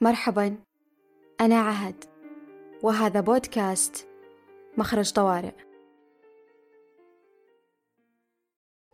مرحبا 0.00 0.56
أنا 1.40 1.60
عهد 1.60 2.04
وهذا 2.82 3.20
بودكاست 3.20 4.08
مخرج 4.76 5.12
طوارئ. 5.12 5.54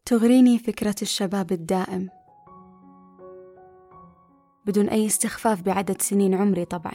تغريني 0.05 0.59
فكرة 0.59 0.95
الشباب 1.03 1.53
الدائم. 1.53 2.09
بدون 4.67 4.89
أي 4.89 5.07
استخفاف 5.07 5.63
بعدد 5.63 6.03
سنين 6.03 6.35
عمري 6.35 6.65
طبعا. 6.65 6.95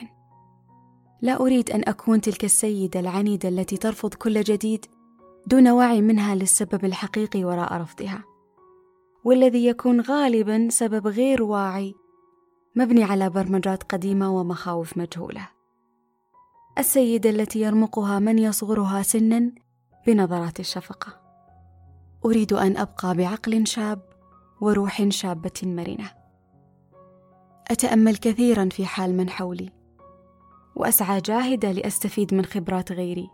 لا 1.22 1.40
أريد 1.40 1.72
أن 1.72 1.84
أكون 1.88 2.22
تلك 2.22 2.44
السيدة 2.44 3.00
العنيدة 3.00 3.50
التي 3.50 3.78
ترفض 3.78 4.14
كل 4.14 4.42
جديد 4.42 4.86
دون 5.48 5.68
وعي 5.70 6.02
منها 6.02 6.36
للسبب 6.36 6.86
الحقيقي 6.86 7.44
وراء 7.44 7.82
رفضها 7.82 8.24
والذي 9.24 9.66
يكون 9.66 10.02
غالبا 10.02 10.68
سبب 10.70 11.08
غير 11.08 11.44
واعي 11.44 11.96
مبني 12.76 13.04
على 13.04 13.30
برمجات 13.30 13.84
قديمة 13.84 14.30
ومخاوف 14.40 14.98
مجهولة. 14.98 15.50
السيدة 16.78 17.30
التي 17.30 17.62
يرمقها 17.62 18.20
من 18.20 18.40
يصغرها 18.40 19.02
سنا 19.02 19.52
بنظرات 20.08 20.60
الشفقة. 20.60 21.20
أريد 22.26 22.54
أن 22.54 22.78
أبقى 22.78 23.16
بعقل 23.16 23.68
شاب 23.68 24.02
وروح 24.62 25.10
شابة 25.10 25.62
مرنة. 25.64 26.12
أتأمل 27.68 28.18
كثيرا 28.18 28.70
في 28.72 28.86
حال 28.86 29.18
من 29.18 29.30
حولي، 29.30 29.70
وأسعى 30.76 31.22
جاهدة 31.22 31.72
لأستفيد 31.72 32.34
من 32.34 32.46
خبرات 32.46 32.92
غيري. 32.92 33.30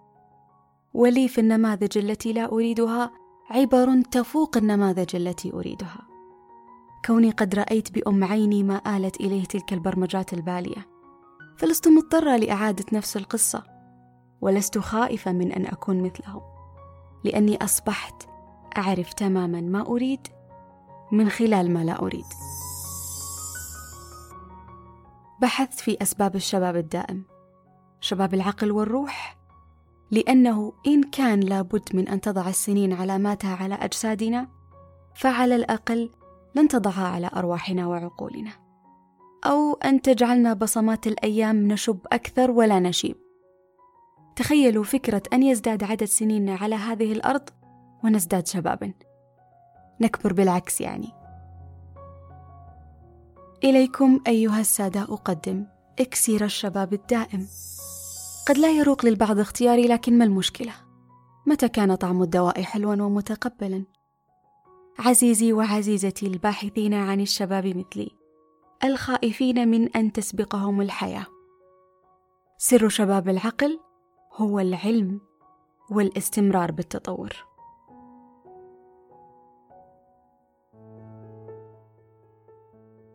ولي 0.93 1.27
في 1.27 1.41
النماذج 1.41 1.97
التي 1.97 2.33
لا 2.33 2.51
أريدها 2.51 3.11
عبر 3.49 4.01
تفوق 4.01 4.57
النماذج 4.57 5.15
التي 5.15 5.53
أريدها. 5.53 6.14
كوني 7.05 7.31
قد 7.31 7.55
رأيت 7.55 7.91
بأم 7.91 8.23
عيني 8.23 8.63
ما 8.63 8.97
آلت 8.97 9.15
إليه 9.19 9.45
تلك 9.45 9.73
البرمجات 9.73 10.33
البالية. 10.33 10.87
فلست 11.57 11.87
مضطرة 11.87 12.35
لإعادة 12.37 12.85
نفس 12.93 13.17
القصة 13.17 13.63
ولست 14.41 14.77
خائفة 14.77 15.31
من 15.31 15.51
أن 15.51 15.65
أكون 15.65 16.03
مثلهم 16.03 16.41
لأني 17.23 17.63
أصبحت 17.63 18.23
أعرف 18.77 19.13
تماما 19.13 19.61
ما 19.61 19.81
أريد 19.81 20.27
من 21.11 21.29
خلال 21.29 21.73
ما 21.73 21.83
لا 21.83 22.01
أريد. 22.01 22.25
بحثت 25.41 25.79
في 25.79 25.97
أسباب 26.01 26.35
الشباب 26.35 26.75
الدائم 26.75 27.23
شباب 28.01 28.33
العقل 28.33 28.71
والروح 28.71 29.37
لأنه 30.11 30.73
إن 30.87 31.03
كان 31.03 31.39
لابد 31.39 31.89
من 31.93 32.07
أن 32.07 32.21
تضع 32.21 32.49
السنين 32.49 32.93
علاماتها 32.93 33.55
على 33.55 33.75
أجسادنا 33.75 34.47
فعلى 35.15 35.55
الأقل 35.55 36.09
لن 36.55 36.67
تضعها 36.67 37.07
على 37.07 37.29
أرواحنا 37.35 37.87
وعقولنا. 37.87 38.51
أو 39.45 39.73
أن 39.73 40.01
تجعلنا 40.01 40.53
بصمات 40.53 41.07
الأيام 41.07 41.67
نشب 41.67 41.99
أكثر 42.11 42.51
ولا 42.51 42.79
نشيب. 42.79 43.15
تخيلوا 44.35 44.83
فكرة 44.83 45.23
أن 45.33 45.43
يزداد 45.43 45.83
عدد 45.83 46.03
سنيننا 46.03 46.55
على 46.55 46.75
هذه 46.75 47.11
الأرض 47.11 47.49
ونزداد 48.03 48.47
شبابا. 48.47 48.93
نكبر 50.01 50.33
بالعكس 50.33 50.81
يعني. 50.81 51.11
إليكم 53.63 54.19
أيها 54.27 54.59
السادة 54.59 55.01
أقدم 55.01 55.65
إكسير 55.99 56.45
الشباب 56.45 56.93
الدائم. 56.93 57.47
قد 58.47 58.57
لا 58.57 58.71
يروق 58.71 59.05
للبعض 59.05 59.39
اختياري 59.39 59.87
لكن 59.87 60.17
ما 60.17 60.25
المشكلة؟ 60.25 60.71
متى 61.47 61.69
كان 61.69 61.95
طعم 61.95 62.21
الدواء 62.21 62.61
حلوا 62.61 62.95
ومتقبلا؟ 62.95 63.85
عزيزي 64.99 65.53
وعزيزتي 65.53 66.27
الباحثين 66.27 66.93
عن 66.93 67.21
الشباب 67.21 67.65
مثلي 67.65 68.11
الخائفين 68.83 69.67
من 69.67 69.89
أن 69.89 70.11
تسبقهم 70.11 70.81
الحياة. 70.81 71.25
سر 72.57 72.89
شباب 72.89 73.29
العقل 73.29 73.79
هو 74.33 74.59
العلم 74.59 75.21
والاستمرار 75.91 76.71
بالتطور. 76.71 77.29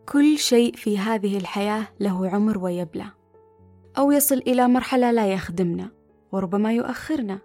كل 0.09 0.37
شيء 0.37 0.75
في 0.75 0.97
هذه 0.97 1.37
الحياة 1.37 1.87
له 1.99 2.29
عمر 2.29 2.57
ويبلى 2.57 3.05
أو 3.97 4.11
يصل 4.11 4.37
إلى 4.37 4.67
مرحلة 4.67 5.11
لا 5.11 5.33
يخدمنا 5.33 5.91
وربما 6.31 6.73
يؤخرنا. 6.73 7.39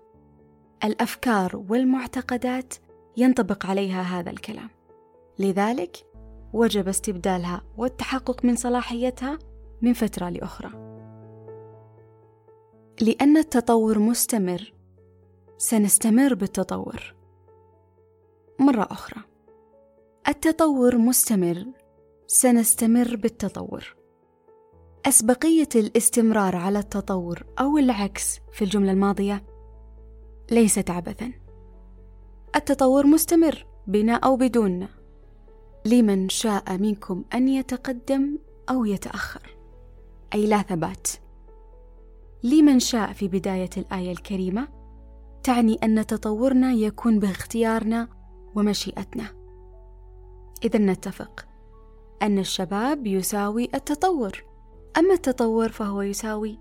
الأفكار 0.84 1.64
والمعتقدات 1.69 2.75
ينطبق 3.16 3.66
عليها 3.66 4.03
هذا 4.03 4.31
الكلام. 4.31 4.71
لذلك 5.38 5.97
وجب 6.53 6.88
استبدالها 6.88 7.62
والتحقق 7.77 8.44
من 8.44 8.56
صلاحيتها 8.56 9.38
من 9.82 9.93
فترة 9.93 10.28
لأخرى. 10.28 10.71
لأن 13.00 13.37
التطور 13.37 13.99
مستمر 13.99 14.72
سنستمر 15.59 16.34
بالتطور. 16.34 17.15
مرة 18.60 18.88
أخرى 18.91 19.22
التطور 20.28 20.99
مستمر 20.99 21.66
سنستمر 22.26 23.16
بالتطور. 23.16 23.97
أسبقية 25.06 25.69
الاستمرار 25.75 26.56
على 26.56 26.78
التطور 26.78 27.47
أو 27.60 27.78
العكس 27.78 28.41
في 28.53 28.62
الجملة 28.62 28.93
الماضية 28.93 29.44
ليست 30.50 30.91
عبثا. 30.91 31.45
التطور 32.56 33.06
مستمر 33.06 33.67
بنا 33.87 34.15
أو 34.15 34.37
بدوننا 34.37 34.89
لمن 35.87 36.28
شاء 36.28 36.78
منكم 36.78 37.25
أن 37.34 37.49
يتقدم 37.49 38.39
أو 38.71 38.84
يتأخر. 38.84 39.56
أي 40.34 40.47
لا 40.47 40.62
ثبات. 40.62 41.09
لمن 42.43 42.81
شاء 42.81 43.12
في 43.12 43.28
بداية 43.28 43.71
الآية 43.77 44.12
الكريمة 44.12 44.69
تعني 45.43 45.78
أن 45.83 46.06
تطورنا 46.06 46.72
يكون 46.72 47.19
باختيارنا 47.19 48.09
ومشيئتنا. 48.55 49.27
إذا 50.65 50.78
نتفق 50.78 51.47
أن 52.23 52.38
الشباب 52.38 53.06
يساوي 53.06 53.69
التطور. 53.75 54.44
أما 54.99 55.15
التطور 55.15 55.69
فهو 55.69 56.03
يساوي 56.03 56.59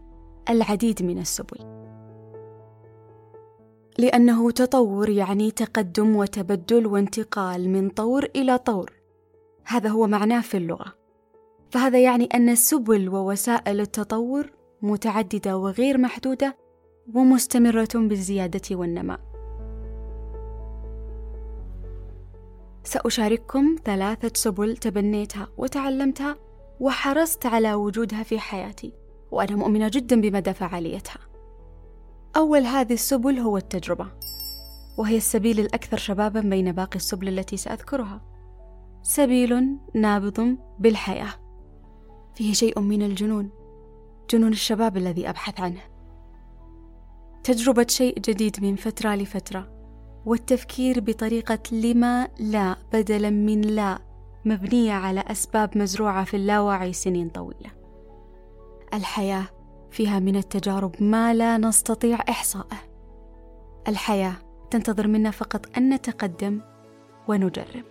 العديد 0.49 1.03
من 1.03 1.17
السبل. 1.17 1.84
لأنه 3.97 4.51
تطور 4.51 5.09
يعني 5.09 5.51
تقدم 5.51 6.15
وتبدل 6.15 6.87
وانتقال 6.87 7.69
من 7.69 7.89
طور 7.89 8.27
إلى 8.35 8.57
طور. 8.57 8.93
هذا 9.63 9.89
هو 9.89 10.07
معناه 10.07 10.41
في 10.41 10.57
اللغة. 10.57 11.05
فهذا 11.69 12.03
يعني 12.03 12.25
أن 12.25 12.55
سبل 12.55 13.09
ووسائل 13.09 13.81
التطور 13.81 14.51
متعددة 14.81 15.57
وغير 15.57 15.97
محدودة 15.97 16.57
ومستمرة 17.13 17.89
بالزيادة 17.95 18.61
والنماء 18.71 19.19
سأشارككم 22.83 23.75
ثلاثة 23.85 24.31
سبل 24.33 24.77
تبنيتها 24.77 25.47
وتعلمتها 25.57 26.37
وحرصت 26.79 27.45
على 27.45 27.73
وجودها 27.73 28.23
في 28.23 28.39
حياتي 28.39 28.93
وأنا 29.31 29.55
مؤمنة 29.55 29.89
جدا 29.93 30.21
بمدى 30.21 30.53
فعاليتها. 30.53 31.34
أول 32.37 32.65
هذه 32.65 32.93
السبل 32.93 33.39
هو 33.39 33.57
التجربة 33.57 34.07
وهي 34.97 35.17
السبيل 35.17 35.59
الأكثر 35.59 35.97
شبابا 35.97 36.39
بين 36.39 36.71
باقي 36.71 36.95
السبل 36.95 37.27
التي 37.27 37.57
سأذكرها. 37.57 38.21
سبيل 39.03 39.77
نابض 39.95 40.57
بالحياة. 40.79 41.33
فيه 42.35 42.53
شيء 42.53 42.79
من 42.79 43.01
الجنون 43.01 43.49
جنون 44.29 44.51
الشباب 44.51 44.97
الذي 44.97 45.29
أبحث 45.29 45.59
عنه. 45.59 45.81
تجربة 47.43 47.85
شيء 47.89 48.19
جديد 48.19 48.63
من 48.63 48.75
فترة 48.75 49.15
لفترة 49.15 49.71
والتفكير 50.25 50.99
بطريقة 50.99 51.59
لما 51.71 52.27
لا 52.39 52.75
بدلا 52.93 53.29
من 53.29 53.61
لا 53.61 53.99
مبنية 54.45 54.93
على 54.93 55.19
أسباب 55.19 55.77
مزروعة 55.77 56.23
في 56.23 56.37
اللاوعي 56.37 56.93
سنين 56.93 57.29
طويلة. 57.29 57.71
الحياة 58.93 59.54
فيها 59.95 60.19
من 60.19 60.35
التجارب 60.35 61.03
ما 61.03 61.33
لا 61.33 61.57
نستطيع 61.57 62.19
إحصائه 62.29 62.77
الحياة 63.87 64.33
تنتظر 64.71 65.07
منا 65.07 65.31
فقط 65.31 65.77
أن 65.77 65.93
نتقدم 65.93 66.61
ونجرب. 67.27 67.83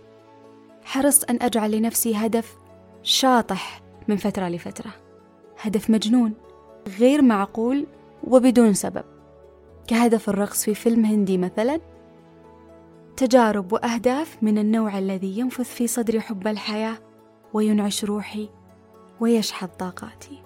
حرصت 0.83 1.29
أن 1.29 1.37
أجعل 1.41 1.71
لنفسي 1.71 2.15
هدف 2.15 2.57
شاطح 3.03 3.81
من 4.07 4.17
فترة 4.17 4.47
لفترة. 4.47 4.91
هدف 5.61 5.89
مجنون 5.89 6.33
غير 6.99 7.21
معقول 7.21 7.87
وبدون 8.23 8.73
سبب. 8.73 9.03
كهدف 9.87 10.29
الرقص 10.29 10.63
في 10.63 10.75
فيلم 10.75 11.05
هندي 11.05 11.37
مثلا. 11.37 11.79
تجارب 13.17 13.73
وأهداف 13.73 14.37
من 14.41 14.57
النوع 14.57 14.97
الذي 14.97 15.39
ينفث 15.39 15.73
في 15.73 15.87
صدري 15.87 16.21
حب 16.21 16.47
الحياة 16.47 16.97
وينعش 17.53 18.05
روحي 18.05 18.49
ويشحذ 19.19 19.67
طاقاتي. 19.67 20.44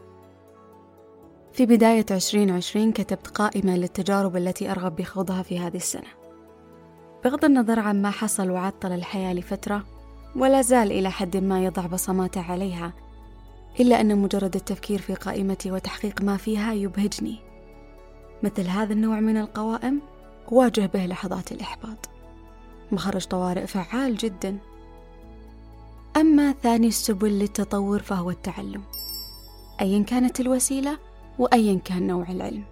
في 1.53 1.65
بداية 1.65 2.05
2020 2.11 2.91
كتبت 2.91 3.27
قائمة 3.27 3.77
للتجارب 3.77 4.37
التي 4.37 4.71
أرغب 4.71 4.95
بخوضها 4.95 5.43
في 5.43 5.59
هذه 5.59 5.77
السنة. 5.77 6.07
بغض 7.23 7.45
النظر 7.45 7.79
عن 7.79 8.01
ما 8.01 8.09
حصل 8.09 8.49
وعطل 8.49 8.91
الحياة 8.91 9.33
لفترة 9.33 9.83
ولا 10.35 10.61
زال 10.61 10.91
إلى 10.91 11.11
حد 11.11 11.37
ما 11.37 11.65
يضع 11.65 11.85
بصماته 11.85 12.41
عليها 12.41 12.93
إلا 13.79 14.01
أن 14.01 14.17
مجرد 14.17 14.55
التفكير 14.55 14.99
في 14.99 15.13
قائمتي 15.13 15.71
وتحقيق 15.71 16.21
ما 16.21 16.37
فيها 16.37 16.73
يبهجني. 16.73 17.39
مثل 18.43 18.67
هذا 18.67 18.93
النوع 18.93 19.19
من 19.19 19.37
القوائم 19.37 20.01
واجه 20.51 20.85
به 20.85 21.05
لحظات 21.05 21.51
الإحباط. 21.51 22.09
مخرج 22.91 23.25
طوارئ 23.25 23.65
فعال 23.65 24.17
جدا. 24.17 24.57
أما 26.17 26.51
ثاني 26.51 26.87
السبل 26.87 27.39
للتطور 27.39 27.99
فهو 27.99 28.29
التعلم. 28.29 28.83
أيا 29.81 30.03
كانت 30.03 30.39
الوسيلة؟ 30.39 31.08
وأيا 31.39 31.79
كان 31.85 32.07
نوع 32.07 32.31
العلم. 32.31 32.63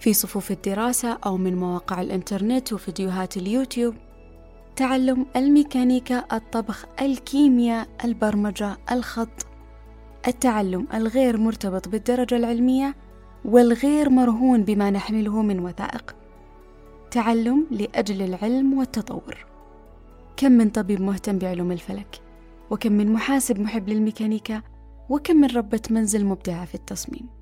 في 0.00 0.12
صفوف 0.12 0.50
الدراسة 0.50 1.18
أو 1.26 1.36
من 1.36 1.56
مواقع 1.56 2.00
الإنترنت 2.00 2.72
وفيديوهات 2.72 3.36
اليوتيوب 3.36 3.94
تعلم 4.76 5.26
الميكانيكا 5.36 6.24
الطبخ 6.32 6.86
الكيمياء 7.00 7.88
البرمجة 8.04 8.78
الخط 8.92 9.46
التعلم 10.26 10.86
الغير 10.94 11.36
مرتبط 11.36 11.88
بالدرجة 11.88 12.36
العلمية 12.36 12.96
والغير 13.44 14.10
مرهون 14.10 14.62
بما 14.64 14.90
نحمله 14.90 15.42
من 15.42 15.60
وثائق. 15.60 16.16
تعلم 17.10 17.66
لأجل 17.70 18.22
العلم 18.22 18.78
والتطور. 18.78 19.46
كم 20.36 20.52
من 20.52 20.70
طبيب 20.70 21.00
مهتم 21.00 21.38
بعلوم 21.38 21.72
الفلك؟ 21.72 22.20
وكم 22.70 22.92
من 22.92 23.12
محاسب 23.12 23.60
محب 23.60 23.88
للميكانيكا؟ 23.88 24.62
وكم 25.08 25.36
من 25.36 25.48
ربة 25.48 25.82
منزل 25.90 26.24
مبدعة 26.24 26.64
في 26.64 26.74
التصميم؟ 26.74 27.41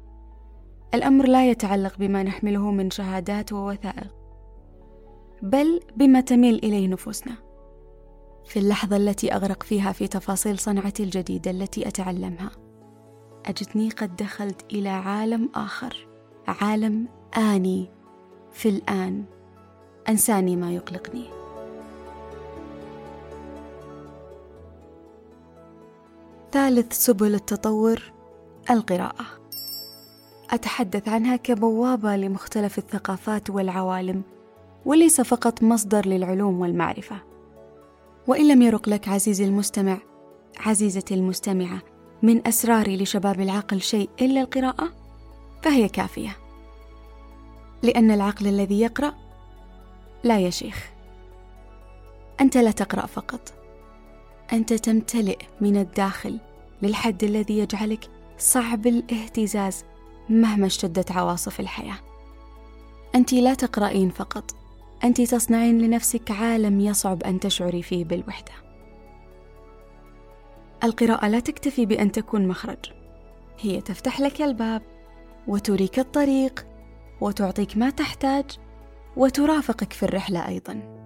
الأمر 0.95 1.29
لا 1.29 1.51
يتعلق 1.51 1.99
بما 1.99 2.23
نحمله 2.23 2.71
من 2.71 2.91
شهادات 2.91 3.53
ووثائق 3.53 4.15
بل 5.43 5.81
بما 5.97 6.21
تميل 6.21 6.55
إليه 6.55 6.89
نفوسنا. 6.89 7.35
في 8.45 8.59
اللحظة 8.59 8.97
التي 8.97 9.35
أغرق 9.35 9.63
فيها 9.63 9.93
في 9.93 10.09
تفاصيل 10.09 10.59
صنعتي 10.59 11.03
الجديدة 11.03 11.51
التي 11.51 11.89
أتعلمها 11.89 12.51
أجدني 13.47 13.91
قد 13.91 14.17
دخلت 14.17 14.65
إلى 14.73 14.89
عالم 14.89 15.49
آخر 15.55 16.07
عالم 16.49 17.09
آني. 17.37 17.91
في 18.53 18.69
الآن 18.69 19.25
أنساني 20.09 20.57
ما 20.57 20.73
يقلقني. 20.73 21.25
ثالث 26.53 26.93
سبل 26.93 27.35
التطور 27.35 28.13
القراءة. 28.71 29.40
أتحدث 30.51 31.09
عنها 31.09 31.37
كبوابة 31.37 32.17
لمختلف 32.17 32.79
الثقافات 32.79 33.51
والعوالم 33.51 34.23
وليس 34.85 35.21
فقط 35.21 35.63
مصدر 35.63 36.07
للعلوم 36.07 36.61
والمعرفة. 36.61 37.17
وإن 38.27 38.49
لم 38.49 38.63
يرق 38.63 38.89
لك 38.89 39.09
عزيزي 39.09 39.45
المستمع 39.45 39.99
عزيزتي 40.61 41.15
المستمعة 41.15 41.83
من 42.23 42.47
أسراري 42.47 42.97
لشباب 42.97 43.41
العقل 43.41 43.81
شيء 43.81 44.11
إلا 44.21 44.41
القراءة 44.41 44.93
فهي 45.63 45.89
كافية. 45.89 46.37
لأن 47.83 48.11
العقل 48.11 48.47
الذي 48.47 48.81
يقرأ 48.81 49.15
لا 50.25 50.39
يا 50.39 50.51
شيخ. 50.51 50.91
أنت 52.41 52.57
لا 52.57 52.71
تقرأ 52.71 53.07
فقط. 53.07 53.53
أنت 54.53 54.73
تمتلئ 54.73 55.39
من 55.61 55.77
الداخل 55.77 56.39
للحد 56.83 57.25
الذي 57.25 57.59
يجعلك 57.59 58.11
صعب 58.39 58.87
الاهتزاز 58.87 59.85
مهما 60.31 60.67
اشتدت 60.67 61.13
عواصف 61.13 61.61
الحياة. 61.61 61.99
أنت 63.15 63.33
لا 63.33 63.55
تقرأين 63.55 64.11
فقط. 64.11 64.55
أنت 65.05 65.21
تصنعين 65.21 65.79
لنفسك 65.79 66.31
عالم 66.31 66.81
يصعب 66.81 67.23
أن 67.23 67.41
تشعري 67.41 67.83
فيه 67.83 68.05
بالوحدة. 68.05 68.53
القراءة 70.85 71.29
لا 71.29 71.41
تكتفي 71.41 71.87
بأن 71.87 72.13
تكون 72.13 72.49
مخرج. 72.49 72.93
هي 73.59 73.81
تفتح 73.81 74.21
لك 74.21 74.43
الباب 74.43 74.83
وتريك 75.49 75.99
الطريق 75.99 76.67
وتعطيك 77.21 77.77
ما 77.77 77.91
تحتاج 77.91 78.59
وترافقك 79.17 79.93
في 79.93 80.03
الرحلة 80.03 80.49
أيضا. 80.49 81.01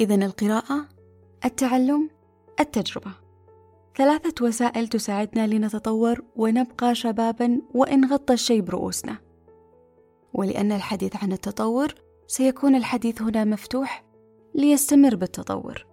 إذا 0.00 0.14
القراءة 0.14 0.88
التعلم 1.44 2.10
التجربة. 2.60 3.21
ثلاثة 3.96 4.44
وسائل 4.44 4.88
تساعدنا 4.88 5.46
لنتطور 5.46 6.24
ونبقى 6.36 6.94
شبابا 6.94 7.60
وإن 7.74 8.04
غطى 8.04 8.34
الشيء 8.34 8.60
برؤوسنا 8.60 9.16
ولأن 10.34 10.72
الحديث 10.72 11.16
عن 11.16 11.32
التطور 11.32 11.94
سيكون 12.26 12.74
الحديث 12.74 13.22
هنا 13.22 13.44
مفتوح 13.44 14.04
ليستمر 14.54 15.16
بالتطور. 15.16 15.86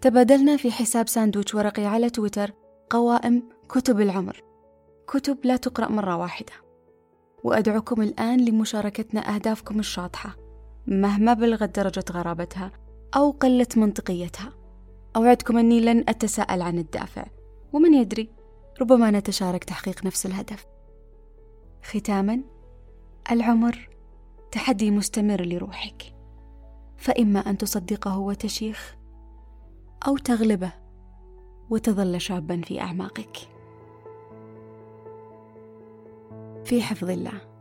تبادلنا 0.00 0.56
في 0.56 0.70
حساب 0.70 1.08
ساندويتش 1.08 1.54
ورقي 1.54 1.84
على 1.84 2.10
تويتر 2.10 2.52
قوائم 2.90 3.42
كتب 3.68 4.00
العمر. 4.00 4.42
كتب 5.08 5.38
لا 5.44 5.56
تقرأ 5.56 5.88
مرة 5.88 6.16
واحدة. 6.16 6.52
وأدعوكم 7.44 8.02
الآن 8.02 8.44
لمشاركتنا 8.44 9.34
أهدافكم 9.34 9.78
الشاطحة 9.78 10.36
مهما 10.86 11.32
بلغت 11.32 11.76
درجة 11.76 12.04
غرابتها 12.10 12.72
أو 13.16 13.30
قلت 13.30 13.78
منطقيتها. 13.78 14.52
أوعدكم 15.16 15.58
أني 15.58 15.80
لن 15.80 16.04
أتساءل 16.08 16.62
عن 16.62 16.78
الدافع 16.78 17.26
ومن 17.72 17.94
يدري 17.94 18.30
ربما 18.80 19.10
نتشارك 19.10 19.64
تحقيق 19.64 20.06
نفس 20.06 20.26
الهدف. 20.26 20.66
ختاما 21.82 22.40
العمر 23.30 23.88
تحدي 24.52 24.90
مستمر 24.90 25.42
لروحك. 25.42 26.02
فإما 26.96 27.40
أن 27.40 27.58
تصدقه 27.58 28.18
وتشيخ 28.18 28.96
أو 30.06 30.16
تغلبه 30.16 30.72
وتظل 31.70 32.20
شابا 32.20 32.60
في 32.60 32.80
أعماقك. 32.80 33.36
في 36.64 36.82
حفظ 36.82 37.10
الله. 37.10 37.55